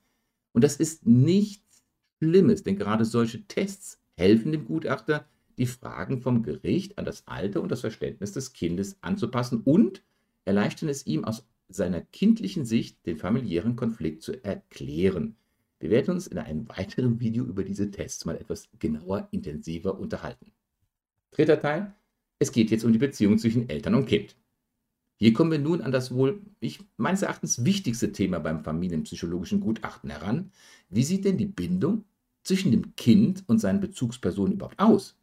Und 0.53 0.63
das 0.63 0.77
ist 0.77 1.05
nichts 1.05 1.83
Schlimmes, 2.21 2.63
denn 2.63 2.77
gerade 2.77 3.05
solche 3.05 3.43
Tests 3.47 3.99
helfen 4.15 4.51
dem 4.51 4.65
Gutachter, 4.65 5.25
die 5.57 5.65
Fragen 5.65 6.21
vom 6.21 6.43
Gericht 6.43 6.97
an 6.97 7.05
das 7.05 7.27
Alter 7.27 7.61
und 7.61 7.71
das 7.71 7.81
Verständnis 7.81 8.31
des 8.31 8.53
Kindes 8.53 8.97
anzupassen 9.01 9.61
und 9.63 10.03
erleichtern 10.45 10.89
es 10.89 11.05
ihm 11.05 11.25
aus 11.25 11.45
seiner 11.69 12.01
kindlichen 12.01 12.65
Sicht 12.65 13.05
den 13.05 13.17
familiären 13.17 13.75
Konflikt 13.75 14.21
zu 14.21 14.43
erklären. 14.43 15.35
Wir 15.79 15.89
werden 15.89 16.13
uns 16.13 16.27
in 16.27 16.37
einem 16.37 16.69
weiteren 16.69 17.19
Video 17.19 17.43
über 17.43 17.63
diese 17.63 17.91
Tests 17.91 18.25
mal 18.25 18.37
etwas 18.37 18.69
genauer, 18.79 19.27
intensiver 19.31 19.99
unterhalten. 19.99 20.51
Dritter 21.31 21.59
Teil. 21.59 21.93
Es 22.39 22.51
geht 22.51 22.71
jetzt 22.71 22.83
um 22.83 22.93
die 22.93 22.99
Beziehung 22.99 23.37
zwischen 23.37 23.69
Eltern 23.69 23.95
und 23.95 24.05
Kind. 24.05 24.35
Hier 25.17 25.33
kommen 25.33 25.51
wir 25.51 25.59
nun 25.59 25.81
an 25.81 25.91
das 25.91 26.13
wohl, 26.13 26.41
ich, 26.59 26.81
meines 26.97 27.21
Erachtens, 27.21 27.63
wichtigste 27.63 28.11
Thema 28.11 28.39
beim 28.39 28.63
familienpsychologischen 28.63 29.61
Gutachten 29.61 30.09
heran. 30.09 30.51
Wie 30.89 31.03
sieht 31.03 31.25
denn 31.25 31.37
die 31.37 31.45
Bindung 31.45 32.05
zwischen 32.43 32.71
dem 32.71 32.95
Kind 32.95 33.43
und 33.47 33.59
seinen 33.59 33.79
Bezugspersonen 33.79 34.53
überhaupt 34.53 34.79
aus? 34.79 35.17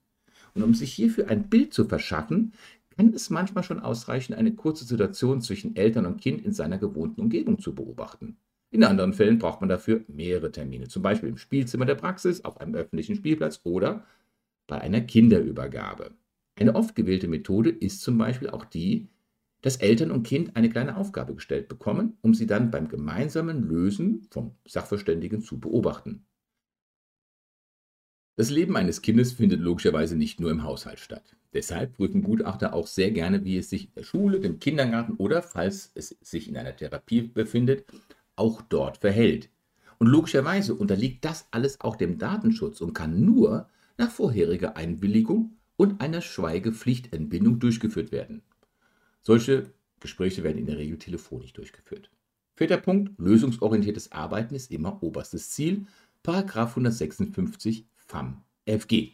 Und 0.55 0.63
um 0.63 0.75
sich 0.75 0.93
hierfür 0.93 1.29
ein 1.29 1.49
Bild 1.49 1.75
zu 1.75 1.85
verschaffen, 1.85 2.53
kann 2.97 3.13
es 3.15 3.31
manchmal 3.31 3.65
schon 3.65 3.81
ausreichen, 3.81 4.35
eine 4.35 4.55
kurze 4.55 4.85
Situation 4.85 5.41
zwischen 5.41 5.77
Eltern 5.77 6.07
und 6.07 6.21
Kind 6.21 6.45
in 6.45 6.53
seiner 6.53 6.79
gewohnten 6.79 7.21
Umgebung 7.21 7.59
zu 7.59 7.75
beobachten. 7.75 8.37
In 8.71 8.85
anderen 8.85 9.13
Fällen 9.13 9.39
braucht 9.39 9.61
man 9.61 9.69
dafür 9.69 10.05
mehrere 10.07 10.53
Termine, 10.53 10.89
zum 10.89 11.03
Beispiel 11.03 11.29
im 11.29 11.39
Spielzimmer 11.39 11.87
der 11.87 11.97
Praxis, 11.97 12.45
auf 12.45 12.61
einem 12.61 12.75
öffentlichen 12.75 13.17
Spielplatz 13.17 13.61
oder 13.65 14.05
bei 14.67 14.81
einer 14.81 15.01
Kinderübergabe. 15.01 16.13
Eine 16.59 16.75
oft 16.75 16.95
gewählte 16.95 17.27
Methode 17.27 17.71
ist 17.71 18.03
zum 18.03 18.19
Beispiel 18.19 18.51
auch 18.51 18.65
die, 18.65 19.09
dass 19.63 19.77
Eltern 19.77 20.11
und 20.11 20.23
Kind 20.23 20.57
eine 20.57 20.71
kleine 20.71 20.97
Aufgabe 20.97 21.35
gestellt 21.35 21.69
bekommen, 21.69 22.17
um 22.23 22.35
sie 22.35 22.47
dann 22.47 22.71
beim 22.71 22.89
gemeinsamen 22.89 23.63
Lösen 23.63 24.27
vom 24.31 24.55
Sachverständigen 24.67 25.43
zu 25.43 25.59
beobachten. 25.59 26.25
Das 28.41 28.49
Leben 28.49 28.75
eines 28.75 29.03
Kindes 29.03 29.33
findet 29.33 29.61
logischerweise 29.61 30.17
nicht 30.17 30.41
nur 30.41 30.51
im 30.51 30.63
Haushalt 30.63 30.99
statt. 30.99 31.37
Deshalb 31.53 31.93
prüfen 31.93 32.23
Gutachter 32.23 32.73
auch 32.73 32.87
sehr 32.87 33.11
gerne, 33.11 33.45
wie 33.45 33.59
es 33.59 33.69
sich 33.69 33.89
in 33.89 33.95
der 33.97 34.03
Schule, 34.03 34.41
dem 34.41 34.59
Kindergarten 34.59 35.13
oder, 35.17 35.43
falls 35.43 35.93
es 35.95 36.17
sich 36.23 36.49
in 36.49 36.57
einer 36.57 36.75
Therapie 36.75 37.21
befindet, 37.21 37.85
auch 38.37 38.63
dort 38.63 38.97
verhält. 38.97 39.51
Und 39.99 40.07
logischerweise 40.07 40.75
unterliegt 40.75 41.23
das 41.27 41.49
alles 41.51 41.83
auch 41.83 41.97
dem 41.97 42.17
Datenschutz 42.17 42.81
und 42.81 42.95
kann 42.95 43.27
nur 43.27 43.69
nach 43.99 44.11
vorheriger 44.11 44.75
Einwilligung 44.75 45.59
und 45.77 46.01
einer 46.01 46.23
Schweigepflichtentbindung 46.23 47.59
durchgeführt 47.59 48.11
werden. 48.11 48.41
Solche 49.21 49.71
Gespräche 50.01 50.43
werden 50.45 50.57
in 50.57 50.65
der 50.65 50.79
Regel 50.79 50.97
telefonisch 50.97 51.53
durchgeführt. 51.53 52.11
Vierter 52.57 52.79
Punkt, 52.79 53.13
lösungsorientiertes 53.19 54.13
Arbeiten 54.13 54.55
ist 54.55 54.71
immer 54.71 55.03
oberstes 55.03 55.51
Ziel. 55.51 55.85
Paragraph 56.23 56.71
156 56.71 57.90
FAM 58.11 58.43
FG. 58.67 59.13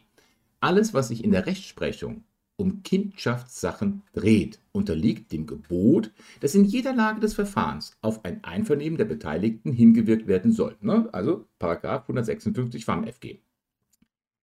Alles, 0.59 0.93
was 0.93 1.09
sich 1.09 1.23
in 1.23 1.31
der 1.31 1.45
Rechtsprechung 1.45 2.23
um 2.55 2.81
Kindschaftssachen 2.81 4.01
dreht, 4.13 4.59
unterliegt 4.71 5.31
dem 5.31 5.45
Gebot, 5.45 6.11
dass 6.39 6.55
in 6.55 6.65
jeder 6.65 6.93
Lage 6.93 7.19
des 7.19 7.35
Verfahrens 7.35 7.95
auf 8.01 8.25
ein 8.25 8.43
Einvernehmen 8.43 8.97
der 8.97 9.05
Beteiligten 9.05 9.71
hingewirkt 9.71 10.25
werden 10.25 10.51
soll. 10.51 10.75
Ne? 10.81 11.07
Also 11.11 11.45
Paragraph 11.59 12.01
156 12.03 12.83
FAM 12.83 13.05
FG. 13.05 13.37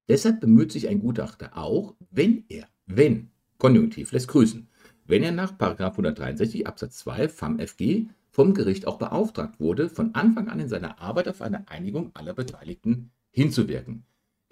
Deshalb 0.09 0.41
bemüht 0.41 0.71
sich 0.71 0.89
ein 0.89 1.01
Gutachter 1.01 1.59
auch, 1.59 1.97
wenn 2.13 2.45
er, 2.49 2.69
wenn, 2.87 3.31
Konjunktiv 3.59 4.13
lässt 4.13 4.29
grüßen, 4.29 4.69
wenn 5.07 5.25
er 5.25 5.33
nach 5.33 5.59
163 5.59 6.69
Absatz 6.69 6.99
2 6.99 7.29
FAMFG 7.29 8.07
vom 8.31 8.55
Gericht 8.55 8.87
auch 8.87 8.99
beauftragt 8.99 9.59
wurde, 9.59 9.89
von 9.89 10.15
Anfang 10.15 10.49
an 10.49 10.61
in 10.61 10.69
seiner 10.69 11.01
Arbeit 11.01 11.29
auf 11.29 11.43
eine 11.43 11.69
Einigung 11.69 12.11
aller 12.15 12.35
Beteiligten 12.35 13.11
hinzuwirken. 13.33 14.05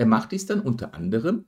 Er 0.03 0.07
macht 0.07 0.33
dies 0.33 0.47
dann 0.47 0.63
unter 0.63 0.95
anderem, 0.95 1.45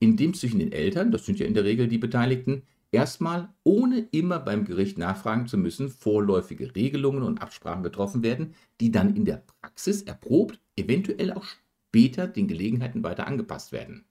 indem 0.00 0.34
zwischen 0.34 0.58
den 0.58 0.70
Eltern, 0.70 1.10
das 1.12 1.24
sind 1.24 1.38
ja 1.38 1.46
in 1.46 1.54
der 1.54 1.64
Regel 1.64 1.88
die 1.88 1.96
Beteiligten, 1.96 2.64
erstmal, 2.90 3.48
ohne 3.64 4.00
immer 4.10 4.38
beim 4.38 4.66
Gericht 4.66 4.98
nachfragen 4.98 5.46
zu 5.46 5.56
müssen, 5.56 5.88
vorläufige 5.88 6.76
Regelungen 6.76 7.22
und 7.22 7.40
Absprachen 7.40 7.82
getroffen 7.82 8.22
werden, 8.22 8.52
die 8.82 8.90
dann 8.90 9.16
in 9.16 9.24
der 9.24 9.42
Praxis 9.62 10.02
erprobt, 10.02 10.60
eventuell 10.76 11.32
auch 11.32 11.46
später 11.46 12.28
den 12.28 12.48
Gelegenheiten 12.48 13.02
weiter 13.02 13.26
angepasst 13.26 13.72
werden. 13.72 14.04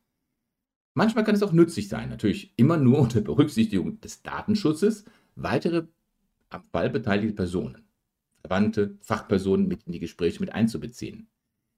Manchmal 0.95 1.23
kann 1.23 1.35
es 1.35 1.43
auch 1.43 1.53
nützlich 1.53 1.89
sein, 1.89 2.09
natürlich 2.09 2.53
immer 2.55 2.77
nur 2.77 2.97
unter 3.01 3.21
Berücksichtigung 3.21 4.01
des 4.01 4.23
Datenschutzes, 4.23 5.05
weitere 5.35 5.83
am 6.49 6.63
Fall 6.71 6.89
beteiligte 6.89 7.35
Personen, 7.35 7.83
Verwandte, 8.41 8.97
Fachpersonen 9.01 9.67
mit 9.67 9.83
in 9.83 9.91
die 9.91 9.99
Gespräche 9.99 10.39
mit 10.39 10.55
einzubeziehen. 10.55 11.27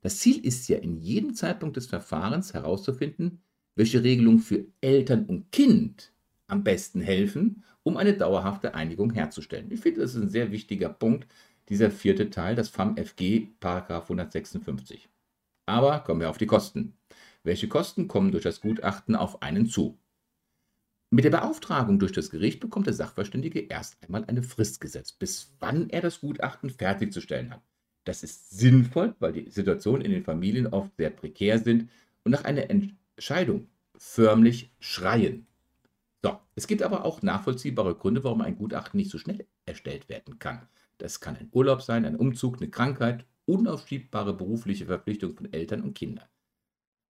Das 0.01 0.17
Ziel 0.17 0.43
ist 0.45 0.67
ja 0.67 0.77
in 0.77 0.97
jedem 0.97 1.35
Zeitpunkt 1.35 1.77
des 1.77 1.87
Verfahrens 1.87 2.53
herauszufinden, 2.53 3.41
welche 3.75 4.03
Regelungen 4.03 4.39
für 4.39 4.65
Eltern 4.81 5.25
und 5.25 5.51
Kind 5.51 6.11
am 6.47 6.63
besten 6.63 7.01
helfen, 7.01 7.63
um 7.83 7.97
eine 7.97 8.13
dauerhafte 8.13 8.75
Einigung 8.75 9.11
herzustellen. 9.11 9.71
Ich 9.71 9.79
finde, 9.79 10.01
das 10.01 10.15
ist 10.15 10.21
ein 10.21 10.29
sehr 10.29 10.51
wichtiger 10.51 10.89
Punkt, 10.89 11.27
dieser 11.69 11.89
vierte 11.91 12.29
Teil, 12.29 12.55
das 12.55 12.69
FAM-FG, 12.69 13.47
Paragraph 13.59 14.03
156. 14.03 15.07
Aber 15.65 15.99
kommen 15.99 16.19
wir 16.19 16.29
auf 16.29 16.37
die 16.37 16.47
Kosten. 16.47 16.97
Welche 17.43 17.67
Kosten 17.67 18.07
kommen 18.07 18.31
durch 18.31 18.43
das 18.43 18.59
Gutachten 18.59 19.15
auf 19.15 19.41
einen 19.41 19.67
zu? 19.67 19.97
Mit 21.11 21.25
der 21.25 21.29
Beauftragung 21.29 21.99
durch 21.99 22.11
das 22.11 22.29
Gericht 22.29 22.59
bekommt 22.59 22.87
der 22.87 22.93
Sachverständige 22.93 23.59
erst 23.59 24.03
einmal 24.03 24.25
eine 24.25 24.43
Frist 24.43 24.81
gesetzt, 24.81 25.19
bis 25.19 25.53
wann 25.59 25.89
er 25.89 26.01
das 26.01 26.21
Gutachten 26.21 26.69
fertigzustellen 26.69 27.51
hat. 27.51 27.61
Das 28.03 28.23
ist 28.23 28.49
sinnvoll, 28.51 29.15
weil 29.19 29.33
die 29.33 29.49
Situationen 29.49 30.03
in 30.03 30.11
den 30.11 30.23
Familien 30.23 30.67
oft 30.67 30.95
sehr 30.97 31.11
prekär 31.11 31.59
sind 31.59 31.89
und 32.23 32.31
nach 32.31 32.43
einer 32.43 32.69
Entscheidung 32.69 33.67
förmlich 33.95 34.71
schreien. 34.79 35.45
So, 36.23 36.39
es 36.55 36.67
gibt 36.67 36.81
aber 36.81 37.05
auch 37.05 37.21
nachvollziehbare 37.21 37.95
Gründe, 37.95 38.23
warum 38.23 38.41
ein 38.41 38.57
Gutachten 38.57 38.97
nicht 38.97 39.11
so 39.11 39.17
schnell 39.17 39.45
erstellt 39.65 40.09
werden 40.09 40.39
kann. 40.39 40.67
Das 40.97 41.19
kann 41.19 41.35
ein 41.35 41.49
Urlaub 41.51 41.81
sein, 41.81 42.05
ein 42.05 42.15
Umzug, 42.15 42.57
eine 42.57 42.69
Krankheit, 42.69 43.25
unaufschiebbare 43.45 44.33
berufliche 44.33 44.85
Verpflichtung 44.85 45.35
von 45.35 45.51
Eltern 45.51 45.81
und 45.81 45.95
Kindern. 45.95 46.25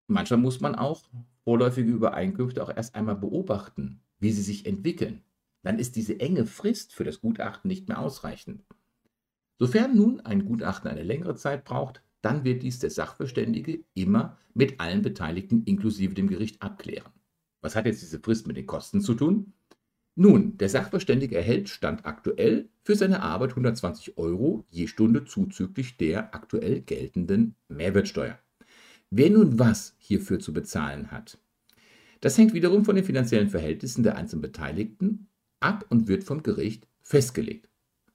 Manchmal 0.08 0.40
muss 0.40 0.60
man 0.60 0.76
auch 0.76 1.04
vorläufige 1.44 1.92
Übereinkünfte 1.92 2.64
auch 2.64 2.76
erst 2.76 2.96
einmal 2.96 3.16
beobachten, 3.16 4.02
wie 4.20 4.32
sie 4.32 4.42
sich 4.42 4.66
entwickeln. 4.66 5.24
Dann 5.64 5.80
ist 5.80 5.96
diese 5.96 6.20
enge 6.20 6.46
Frist 6.46 6.94
für 6.94 7.04
das 7.04 7.22
Gutachten 7.22 7.68
nicht 7.68 7.88
mehr 7.88 8.00
ausreichend. 8.00 8.64
Sofern 9.62 9.96
nun 9.96 10.22
ein 10.22 10.46
Gutachten 10.46 10.90
eine 10.90 11.04
längere 11.04 11.36
Zeit 11.36 11.66
braucht, 11.66 12.02
dann 12.24 12.44
wird 12.44 12.64
dies 12.64 12.80
der 12.80 12.90
Sachverständige 12.90 13.84
immer 13.94 14.40
mit 14.56 14.80
allen 14.80 15.04
Beteiligten 15.04 15.62
inklusive 15.66 16.16
dem 16.16 16.28
Gericht 16.28 16.64
abklären. 16.64 17.12
Was 17.62 17.76
hat 17.76 17.86
jetzt 17.86 18.02
diese 18.02 18.20
Frist 18.20 18.48
mit 18.48 18.58
den 18.58 18.66
Kosten 18.66 19.02
zu 19.02 19.14
tun? 19.14 19.54
Nun, 20.16 20.58
der 20.58 20.68
Sachverständige 20.68 21.36
erhält 21.36 21.70
Stand 21.70 22.08
aktuell 22.08 22.70
für 22.82 22.96
seine 22.96 23.22
Arbeit 23.22 23.52
120 23.52 24.18
Euro 24.18 24.66
je 24.72 24.88
Stunde 24.88 25.26
zuzüglich 25.26 25.96
der 25.96 26.34
aktuell 26.34 26.82
geltenden 26.82 27.54
Mehrwertsteuer. 27.68 28.40
Wer 29.12 29.30
nun 29.30 29.60
was 29.60 29.94
hierfür 30.00 30.40
zu 30.40 30.54
bezahlen 30.54 31.12
hat, 31.12 31.38
das 32.20 32.36
hängt 32.36 32.56
wiederum 32.56 32.84
von 32.84 32.96
den 32.96 33.06
finanziellen 33.06 33.52
Verhältnissen 33.52 34.02
der 34.02 34.16
einzelnen 34.16 34.42
Beteiligten 34.42 35.28
ab 35.60 35.86
und 35.90 36.08
wird 36.08 36.24
vom 36.24 36.42
Gericht 36.42 36.88
festgelegt. 37.04 37.71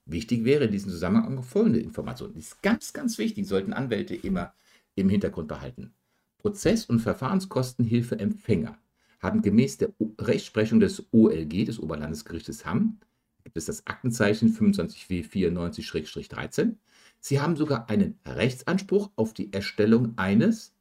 Wichtig 0.07 0.45
wäre 0.45 0.65
in 0.65 0.73
diesem 0.73 0.91
Zusammenhang 0.91 1.43
folgende 1.43 1.81
Information. 1.81 2.33
Die 2.33 2.39
ist 2.39 2.63
ganz, 2.63 2.93
ganz 2.93 3.19
wichtig, 3.19 3.47
sollten 3.47 3.73
Anwälte 3.73 4.15
immer 4.15 4.55
im 4.95 5.09
Hintergrund 5.09 5.49
behalten. 5.49 5.93
Prozess- 6.39 6.85
und 6.87 7.01
Verfahrenskostenhilfeempfänger 7.01 8.79
haben 9.21 9.43
gemäß 9.43 9.79
der 9.79 9.91
Rechtsprechung 10.21 10.79
des 10.79 11.13
OLG, 11.13 11.65
des 11.65 11.81
Oberlandesgerichtes 11.81 12.65
Hamm, 12.65 13.01
gibt 13.43 13.57
es 13.57 13.65
das 13.65 13.85
Aktenzeichen 13.87 14.55
25W94-13. 14.55 16.77
Sie 17.19 17.41
haben 17.41 17.57
sogar 17.57 17.91
einen 17.91 18.21
Rechtsanspruch 18.25 19.11
auf 19.17 19.35
die 19.35 19.53
Erstellung 19.53 20.17
eines 20.17 20.73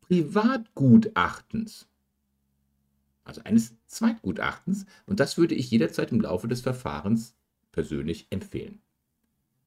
Privatgutachtens. 0.00 1.88
Also 3.24 3.42
eines 3.44 3.74
Zweitgutachtens. 3.86 4.86
Und 5.06 5.20
das 5.20 5.36
würde 5.36 5.54
ich 5.54 5.70
jederzeit 5.70 6.10
im 6.10 6.22
Laufe 6.22 6.48
des 6.48 6.62
Verfahrens 6.62 7.34
persönlich 7.72 8.26
empfehlen. 8.30 8.80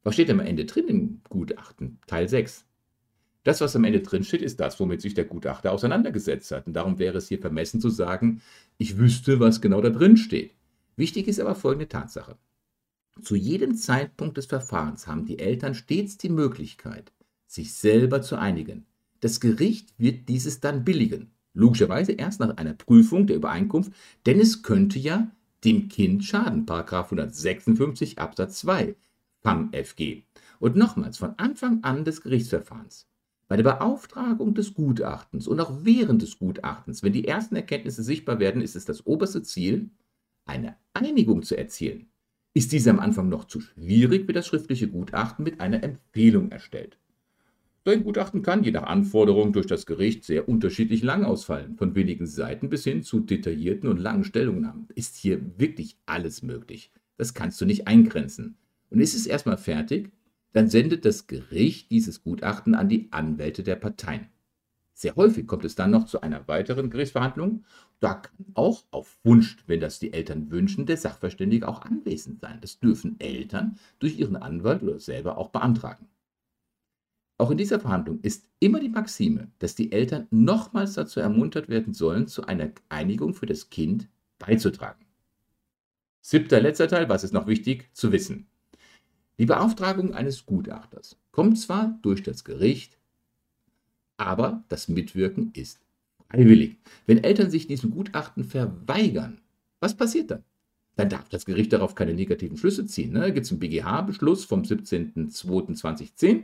Was 0.04 0.14
steht 0.14 0.30
am 0.30 0.40
Ende 0.40 0.66
drin 0.66 0.88
im 0.88 1.22
Gutachten? 1.30 2.00
Teil 2.08 2.30
6. 2.30 2.66
Das, 3.44 3.62
was 3.62 3.76
am 3.76 3.84
Ende 3.84 4.02
drin 4.02 4.24
steht, 4.24 4.42
ist 4.42 4.60
das, 4.60 4.80
womit 4.80 5.02
sich 5.02 5.14
der 5.14 5.26
Gutachter 5.26 5.72
auseinandergesetzt 5.72 6.52
hat. 6.52 6.68
Und 6.68 6.74
darum 6.74 6.98
wäre 6.98 7.18
es 7.18 7.28
hier 7.28 7.40
vermessen 7.40 7.82
zu 7.82 7.90
sagen, 7.90 8.42
ich 8.78 8.98
wüsste, 8.98 9.40
was 9.40 9.62
genau 9.62 9.82
da 9.82 9.90
drin 9.90 10.18
steht. 10.18 10.54
Wichtig 10.96 11.28
ist 11.28 11.40
aber 11.40 11.56
folgende 11.56 11.88
Tatsache. 11.88 12.38
Zu 13.22 13.36
jedem 13.36 13.76
Zeitpunkt 13.76 14.38
des 14.38 14.46
Verfahrens 14.46 15.08
haben 15.08 15.26
die 15.26 15.40
Eltern 15.40 15.74
stets 15.74 16.18
die 16.18 16.30
Möglichkeit, 16.30 17.14
sich 17.48 17.74
selber 17.74 18.22
zu 18.22 18.36
einigen. 18.36 18.86
Das 19.22 19.40
Gericht 19.40 19.94
wird 19.98 20.28
dieses 20.28 20.60
dann 20.60 20.84
billigen. 20.84 21.32
Logischerweise 21.54 22.12
erst 22.12 22.40
nach 22.40 22.58
einer 22.58 22.74
Prüfung 22.74 23.28
der 23.28 23.38
Übereinkunft, 23.38 23.94
denn 24.26 24.40
es 24.40 24.62
könnte 24.64 25.00
ja 25.00 25.32
dem 25.66 25.90
Kind 25.90 26.24
schaden. 26.24 26.66
Paragraph 26.66 27.12
156 27.12 28.20
Absatz 28.20 28.60
2 28.60 28.96
FAM 29.42 29.72
FG. 29.74 30.24
Und 30.60 30.76
nochmals, 30.76 31.18
von 31.18 31.34
Anfang 31.38 31.84
an 31.84 32.06
des 32.06 32.22
Gerichtsverfahrens, 32.22 33.08
bei 33.48 33.58
der 33.58 33.64
Beauftragung 33.64 34.54
des 34.54 34.74
Gutachtens 34.74 35.48
und 35.48 35.60
auch 35.60 35.72
während 35.84 36.22
des 36.22 36.40
Gutachtens, 36.40 37.04
wenn 37.04 37.14
die 37.14 37.28
ersten 37.28 37.56
Erkenntnisse 37.56 38.04
sichtbar 38.04 38.40
werden, 38.40 38.62
ist 38.62 38.76
es 38.76 38.86
das 38.86 39.06
oberste 39.06 39.44
Ziel, 39.44 39.90
eine 40.46 40.78
Einigung 40.94 41.44
zu 41.44 41.58
erzielen. 41.58 42.08
Ist 42.54 42.72
diese 42.72 42.90
am 42.90 43.00
Anfang 43.00 43.28
noch 43.30 43.46
zu 43.46 43.60
schwierig, 43.60 44.28
wird 44.28 44.38
das 44.38 44.48
schriftliche 44.48 44.88
Gutachten 44.88 45.44
mit 45.44 45.60
einer 45.60 45.84
Empfehlung 45.84 46.52
erstellt. 46.52 46.98
Dein 47.86 48.04
Gutachten 48.04 48.42
kann 48.42 48.64
je 48.64 48.72
nach 48.72 48.88
Anforderung 48.88 49.54
durch 49.54 49.68
das 49.68 49.86
Gericht 49.86 50.24
sehr 50.24 50.50
unterschiedlich 50.50 51.04
lang 51.04 51.24
ausfallen, 51.24 51.76
von 51.76 51.94
wenigen 51.94 52.26
Seiten 52.26 52.68
bis 52.68 52.84
hin 52.84 53.04
zu 53.04 53.20
detaillierten 53.20 53.88
und 53.88 54.00
langen 54.00 54.24
Stellungnahmen. 54.24 54.88
Ist 54.96 55.18
hier 55.18 55.40
wirklich 55.60 55.96
alles 56.08 56.42
möglich. 56.42 56.92
Das 57.18 57.36
kannst 57.36 57.62
du 57.62 57.66
nicht 57.66 57.88
eingrenzen. 57.88 58.58
Und 58.90 59.02
ist 59.02 59.14
es 59.14 59.28
erstmal 59.28 59.60
fertig, 59.60 60.12
dann 60.52 60.68
sendet 60.68 61.06
das 61.06 61.28
Gericht 61.28 61.92
dieses 61.92 62.24
Gutachten 62.24 62.74
an 62.74 62.90
die 62.90 63.10
Anwälte 63.12 63.62
der 63.62 63.76
Parteien. 63.76 64.30
Sehr 64.96 65.16
häufig 65.16 65.46
kommt 65.46 65.64
es 65.64 65.76
dann 65.76 65.92
noch 65.92 66.06
zu 66.06 66.22
einer 66.22 66.48
weiteren 66.48 66.90
Gerichtsverhandlung. 66.90 67.66
Da 68.00 68.16
kann 68.16 68.46
auch 68.56 68.84
auf 68.90 69.20
Wunsch, 69.24 69.58
wenn 69.68 69.80
das 69.80 70.00
die 70.00 70.12
Eltern 70.12 70.50
wünschen, 70.50 70.88
der 70.88 70.98
Sachverständige 70.98 71.68
auch 71.68 71.84
anwesend 71.84 72.42
sein. 72.42 72.58
Das 72.62 72.80
dürfen 72.80 73.20
Eltern 73.20 73.78
durch 74.00 74.18
ihren 74.18 74.38
Anwalt 74.38 74.82
oder 74.82 75.00
selber 75.00 75.38
auch 75.38 75.50
beantragen. 75.50 76.08
Auch 77.38 77.52
in 77.52 77.58
dieser 77.58 77.80
Verhandlung 77.80 78.20
ist 78.22 78.48
immer 78.60 78.80
die 78.80 78.90
Maxime, 78.90 79.52
dass 79.60 79.76
die 79.76 79.92
Eltern 79.92 80.28
nochmals 80.32 80.94
dazu 80.94 81.20
ermuntert 81.20 81.68
werden 81.68 81.94
sollen, 81.94 82.28
zu 82.28 82.46
einer 82.46 82.72
Einigung 82.88 83.34
für 83.34 83.46
das 83.46 83.70
Kind 83.70 84.08
beizutragen. 84.40 85.06
Siebter, 86.22 86.62
letzter 86.62 86.88
Teil, 86.88 87.10
was 87.10 87.24
ist 87.24 87.34
noch 87.34 87.48
wichtig 87.48 87.90
zu 87.94 88.12
wissen? 88.12 88.48
Die 89.38 89.46
Beauftragung 89.46 90.14
eines 90.14 90.46
Gutachters 90.46 91.18
kommt 91.32 91.60
zwar 91.60 92.00
durch 92.02 92.24
das 92.24 92.46
Gericht, 92.46 92.98
aber 94.16 94.64
das 94.70 94.88
Mitwirken 94.88 95.52
ist 95.54 95.82
freiwillig. 96.30 96.78
Wenn 97.06 97.24
Eltern 97.24 97.52
sich 97.52 97.68
diesem 97.68 97.92
Gutachten 97.92 98.46
verweigern, 98.46 99.42
was 99.82 99.96
passiert 99.96 100.32
dann? 100.32 100.44
Dann 100.96 101.10
darf 101.10 101.28
das 101.28 101.46
Gericht 101.46 101.74
darauf 101.74 101.96
keine 101.96 102.14
negativen 102.14 102.56
Schlüsse 102.56 102.86
ziehen. 102.86 103.12
Ne? 103.12 103.20
Da 103.20 103.30
gibt 103.30 103.46
es 103.46 103.52
einen 103.52 103.60
BGH-Beschluss 103.60 104.46
vom 104.46 104.62
17.02.2010 104.62 106.44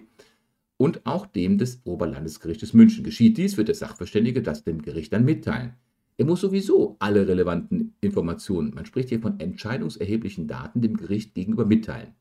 und 0.82 1.06
auch 1.06 1.28
dem 1.28 1.60
des 1.60 1.80
Oberlandesgerichtes 1.84 2.74
München. 2.74 3.04
Geschieht 3.04 3.38
dies, 3.38 3.56
wird 3.56 3.68
der 3.68 3.76
Sachverständige 3.76 4.42
das 4.42 4.64
dem 4.64 4.82
Gericht 4.82 5.14
dann 5.14 5.26
mitteilen. 5.26 5.76
Er 6.18 6.26
muss 6.26 6.42
sowieso 6.42 6.96
alle 6.98 7.28
relevanten 7.28 7.94
Informationen, 8.02 8.74
man 8.74 8.88
spricht 8.88 9.10
hier 9.10 9.20
von 9.20 9.40
entscheidungserheblichen 9.40 10.48
Daten, 10.48 10.82
dem 10.82 10.98
Gericht 10.98 11.36
gegenüber 11.36 11.66
mitteilen. 11.66 12.16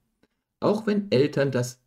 Auch 0.60 0.86
wenn 0.86 1.10
Eltern 1.10 1.50
das 1.50 1.80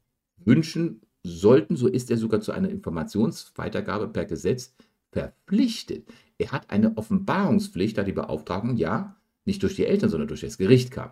wünschen 0.44 1.02
sollten, 1.22 1.76
so 1.76 1.88
ist 1.88 2.10
er 2.10 2.18
sogar 2.18 2.42
zu 2.42 2.52
einer 2.52 2.70
Informationsweitergabe 2.70 4.08
per 4.08 4.26
Gesetz 4.26 4.74
verpflichtet. 5.12 6.08
Er 6.40 6.54
hat 6.54 6.72
eine 6.72 6.98
Offenbarungspflicht, 6.98 8.00
da 8.00 8.04
die 8.04 8.14
Beauftragung 8.14 8.78
ja 8.78 9.16
nicht 9.46 9.62
durch 9.62 9.76
die 9.76 9.86
Eltern, 9.86 10.10
sondern 10.10 10.28
durch 10.28 10.42
das 10.42 10.58
Gericht 10.58 10.90
kam. 10.90 11.12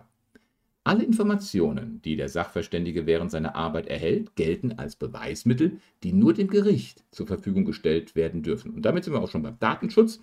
Alle 0.84 1.04
Informationen, 1.04 2.02
die 2.02 2.16
der 2.16 2.28
Sachverständige 2.28 3.06
während 3.06 3.30
seiner 3.30 3.54
Arbeit 3.54 3.86
erhält, 3.86 4.34
gelten 4.34 4.72
als 4.72 4.96
Beweismittel, 4.96 5.78
die 6.02 6.12
nur 6.12 6.34
dem 6.34 6.48
Gericht 6.48 7.04
zur 7.12 7.28
Verfügung 7.28 7.64
gestellt 7.64 8.16
werden 8.16 8.42
dürfen. 8.42 8.72
Und 8.72 8.82
damit 8.82 9.04
sind 9.04 9.12
wir 9.12 9.22
auch 9.22 9.30
schon 9.30 9.44
beim 9.44 9.60
Datenschutz. 9.60 10.20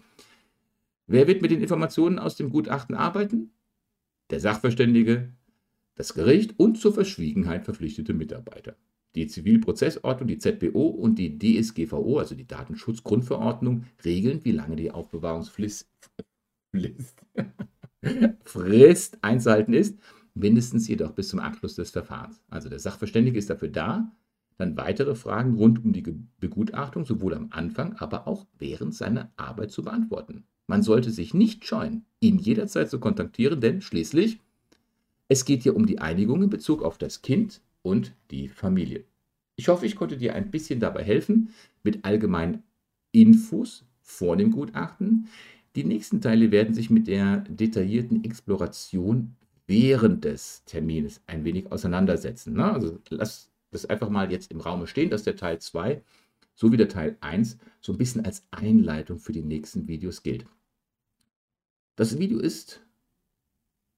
Wer 1.08 1.28
wird 1.28 1.42
mit 1.42 1.51
den 1.51 1.62
Informationen 1.62 2.20
aus 2.20 2.36
dem 2.36 2.50
Gutachten 2.50 2.94
arbeiten? 2.94 3.51
Der 4.32 4.42
Sachverständige, 4.42 5.30
das 5.96 6.13
Gericht 6.13 6.60
und 6.60 6.78
zur 6.78 6.94
Verschwiegenheit 6.94 7.63
verpflichtete 7.63 8.13
Mitarbeiter. 8.13 8.75
Die 9.16 9.28
Zivilprozessordnung, 9.28 10.28
die 10.28 10.38
ZBO 10.38 10.88
und 10.88 11.18
die 11.18 11.39
DSGVO, 11.39 12.20
also 12.20 12.36
die 12.36 12.48
Datenschutzgrundverordnung, 12.48 13.86
regeln, 14.04 14.44
wie 14.44 14.51
lange 14.51 14.75
die 14.75 14.92
Aufbewahrungsfrist 14.92 15.89
Frist 18.44 19.18
einzuhalten 19.22 19.74
ist, 19.74 19.98
mindestens 20.39 20.88
jedoch 20.88 21.12
bis 21.12 21.29
zum 21.29 21.39
Abschluss 21.39 21.75
des 21.75 21.91
Verfahrens. 21.91 22.41
Also 22.50 22.69
der 22.69 22.79
Sachverständige 22.79 23.38
ist 23.38 23.50
dafür 23.50 23.69
da, 23.69 24.12
dann 24.58 24.77
weitere 24.77 25.15
Fragen 25.15 25.55
rund 25.55 25.84
um 25.84 25.93
die 25.93 26.03
Begutachtung 26.39 27.05
sowohl 27.05 27.34
am 27.34 27.48
Anfang, 27.51 27.96
aber 27.98 28.27
auch 28.27 28.46
während 28.58 28.93
seiner 28.93 29.31
Arbeit 29.38 29.72
zu 29.72 29.84
beantworten. 29.84 30.43
Man 30.67 30.84
sollte 30.84 31.12
sich 31.12 31.34
nicht 31.34 31.65
scheuen, 31.65 32.05
ihn 32.19 32.39
jederzeit 32.39 32.89
zu 32.89 33.00
kontaktieren, 33.00 33.62
denn 33.62 33.81
schließlich 33.81 34.39
es 35.31 35.46
geht 35.46 35.62
hier 35.62 35.75
um 35.75 35.86
die 35.86 36.00
Einigung 36.00 36.41
in 36.41 36.50
Bezug 36.50 36.81
auf 36.81 36.98
das 36.98 37.22
Kind 37.22 37.62
und 37.84 38.15
die 38.31 38.48
Familie. 38.48 39.05
Ich 39.55 39.67
hoffe, 39.67 39.86
ich 39.86 39.96
konnte 39.96 40.17
dir 40.17 40.34
ein 40.34 40.50
bisschen 40.50 40.79
dabei 40.79 41.03
helfen 41.03 41.50
mit 41.84 42.04
allgemeinen 42.04 42.63
Infos 43.12 43.86
vor 44.02 44.36
dem 44.38 44.52
Gutachten. 44.52 45.28
Die 45.75 45.84
nächsten 45.84 46.19
Teile 46.19 46.49
werden 46.49 46.73
sich 46.73 46.89
mit 46.89 47.08
der 47.08 47.41
detaillierten 47.41 48.23
Exploration 48.23 49.36
während 49.69 50.25
des 50.25 50.63
Termines 50.65 51.21
ein 51.27 51.45
wenig 51.45 51.71
auseinandersetzen. 51.71 52.53
Ne? 52.53 52.73
Also 52.73 52.99
lass 53.10 53.51
das 53.69 53.86
einfach 53.86 54.10
mal 54.10 54.32
jetzt 54.32 54.51
im 54.51 54.62
Raum 54.62 54.88
stehen, 54.88 55.12
dass 55.12 55.21
der 55.23 55.36
Teil 55.36 55.60
2 55.60 56.01
sowie 56.55 56.75
der 56.75 56.89
Teil 56.89 57.17
1 57.21 57.60
so 57.79 57.91
ein 57.93 57.99
bisschen 57.99 58.25
als 58.25 58.47
Einleitung 58.49 59.19
für 59.19 59.32
die 59.32 59.43
nächsten 59.43 59.88
Videos 59.88 60.23
gilt. 60.23 60.47
Das 61.95 62.17
Video 62.17 62.39
ist 62.39 62.82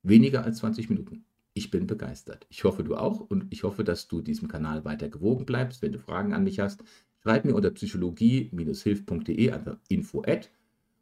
weniger 0.03 0.43
als 0.43 0.57
20 0.57 0.89
Minuten. 0.89 1.23
Ich 1.53 1.71
bin 1.71 1.87
begeistert. 1.87 2.47
Ich 2.49 2.65
hoffe, 2.65 2.83
du 2.83 2.95
auch 2.95 3.21
und 3.21 3.47
ich 3.49 3.63
hoffe, 3.63 3.85
dass 3.85 4.09
du 4.09 4.21
diesem 4.21 4.49
Kanal 4.49 4.83
weiter 4.83 5.07
gewogen 5.07 5.45
bleibst. 5.45 5.81
Wenn 5.81 5.93
du 5.93 5.99
Fragen 5.99 6.33
an 6.33 6.43
mich 6.43 6.59
hast, 6.59 6.83
schreib 7.23 7.45
mir 7.45 7.55
unter 7.55 7.71
psychologie-hilf.de, 7.71 9.51
also 9.51 9.77
info. 9.87 10.21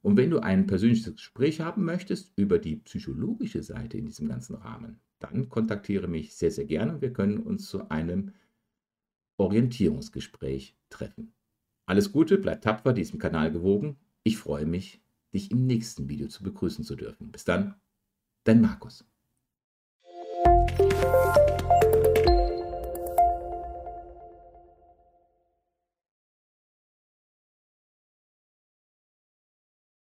Und 0.02 0.18
wenn 0.18 0.30
du 0.30 0.40
ein 0.40 0.66
persönliches 0.66 1.16
Gespräch 1.16 1.60
haben 1.60 1.84
möchtest 1.84 2.32
über 2.38 2.58
die 2.58 2.78
psychologische 2.78 3.64
Seite 3.64 3.98
in 3.98 4.06
diesem 4.06 4.28
ganzen 4.28 4.56
Rahmen, 4.56 5.00
dann 5.20 5.50
kontaktiere 5.50 6.08
mich 6.08 6.36
sehr, 6.36 6.52
sehr 6.52 6.66
gerne 6.66 6.94
und 6.94 7.02
wir 7.02 7.12
können 7.12 7.40
uns 7.40 7.68
zu 7.68 7.90
einem 7.90 8.32
Orientierungsgespräch 9.38 10.78
treffen. 10.90 11.34
Alles 11.86 12.12
Gute, 12.12 12.38
bleib 12.38 12.62
tapfer, 12.62 12.94
diesem 12.94 13.20
Kanal 13.20 13.52
gewogen. 13.52 13.98
Ich 14.24 14.38
freue 14.38 14.66
mich, 14.66 15.02
dich 15.34 15.52
im 15.52 15.66
nächsten 15.66 16.08
Video 16.08 16.28
zu 16.28 16.44
begrüßen 16.44 16.84
zu 16.84 16.96
dürfen. 16.96 17.32
Bis 17.32 17.44
dann, 17.46 17.76
dein 18.44 18.62
Markus. 18.62 19.06